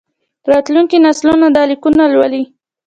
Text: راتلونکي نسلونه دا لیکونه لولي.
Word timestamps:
راتلونکي 0.51 0.97
نسلونه 1.05 1.47
دا 1.55 1.63
لیکونه 1.71 2.03
لولي. 2.13 2.43